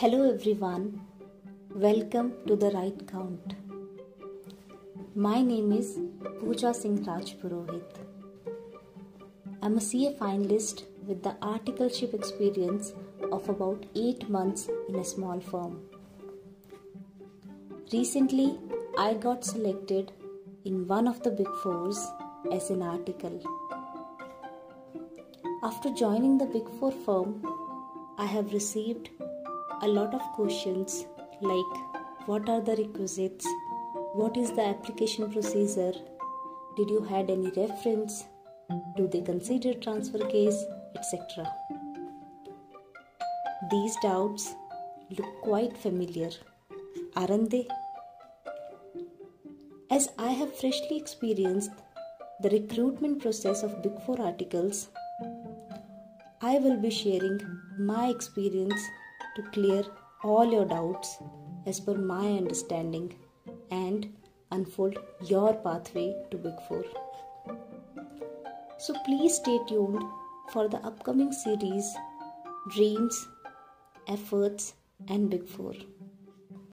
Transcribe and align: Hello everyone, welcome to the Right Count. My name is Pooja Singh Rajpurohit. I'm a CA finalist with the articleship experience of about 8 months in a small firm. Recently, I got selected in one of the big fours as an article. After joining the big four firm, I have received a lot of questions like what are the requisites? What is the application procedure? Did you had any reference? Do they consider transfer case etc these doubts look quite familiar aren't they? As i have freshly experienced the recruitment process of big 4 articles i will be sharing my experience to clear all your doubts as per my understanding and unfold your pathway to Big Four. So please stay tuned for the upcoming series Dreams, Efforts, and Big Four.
Hello 0.00 0.18
everyone, 0.26 0.84
welcome 1.74 2.28
to 2.46 2.56
the 2.56 2.70
Right 2.70 3.00
Count. 3.06 3.54
My 5.14 5.42
name 5.42 5.72
is 5.72 5.98
Pooja 6.38 6.72
Singh 6.72 7.04
Rajpurohit. 7.04 7.98
I'm 9.60 9.76
a 9.76 9.80
CA 9.82 10.14
finalist 10.14 10.84
with 11.06 11.22
the 11.22 11.34
articleship 11.42 12.14
experience 12.14 12.94
of 13.30 13.46
about 13.50 13.84
8 13.94 14.30
months 14.30 14.70
in 14.88 14.96
a 14.96 15.04
small 15.04 15.38
firm. 15.38 15.78
Recently, 17.92 18.58
I 18.96 19.12
got 19.12 19.44
selected 19.44 20.12
in 20.64 20.88
one 20.88 21.08
of 21.08 21.22
the 21.22 21.30
big 21.30 21.54
fours 21.62 22.02
as 22.50 22.70
an 22.70 22.80
article. 22.80 23.38
After 25.62 25.90
joining 25.90 26.38
the 26.38 26.46
big 26.46 26.70
four 26.78 26.90
firm, 26.90 27.42
I 28.16 28.24
have 28.24 28.54
received 28.54 29.10
a 29.82 29.88
lot 29.88 30.14
of 30.14 30.20
questions 30.34 31.04
like 31.40 31.74
what 32.26 32.48
are 32.48 32.60
the 32.60 32.76
requisites? 32.76 33.46
What 34.14 34.36
is 34.36 34.52
the 34.52 34.66
application 34.66 35.32
procedure? 35.32 35.94
Did 36.76 36.90
you 36.90 37.02
had 37.02 37.30
any 37.30 37.50
reference? 37.50 38.24
Do 38.96 39.08
they 39.08 39.22
consider 39.22 39.74
transfer 39.74 40.18
case 40.18 40.64
etc 40.96 41.46
these 43.70 43.94
doubts 44.02 44.54
look 45.16 45.40
quite 45.42 45.76
familiar 45.76 46.30
aren't 47.16 47.50
they? 47.50 47.66
As 49.90 50.08
i 50.18 50.30
have 50.30 50.56
freshly 50.60 50.96
experienced 50.96 51.70
the 52.42 52.50
recruitment 52.50 53.20
process 53.20 53.62
of 53.62 53.82
big 53.82 54.00
4 54.06 54.20
articles 54.28 54.80
i 56.50 56.58
will 56.66 56.78
be 56.86 56.92
sharing 56.98 57.38
my 57.90 58.08
experience 58.08 58.88
to 59.36 59.42
clear 59.54 59.82
all 60.22 60.50
your 60.52 60.64
doubts 60.64 61.18
as 61.66 61.80
per 61.80 61.94
my 61.94 62.26
understanding 62.26 63.14
and 63.70 64.12
unfold 64.50 64.98
your 65.26 65.54
pathway 65.54 66.14
to 66.30 66.36
Big 66.36 66.54
Four. 66.68 66.84
So 68.78 68.94
please 69.04 69.36
stay 69.36 69.58
tuned 69.68 70.02
for 70.52 70.68
the 70.68 70.78
upcoming 70.78 71.32
series 71.32 71.86
Dreams, 72.70 73.28
Efforts, 74.08 74.74
and 75.08 75.30
Big 75.30 75.46
Four. 75.46 75.74